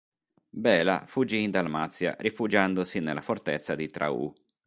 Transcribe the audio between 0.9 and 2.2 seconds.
fuggì in Dalmazia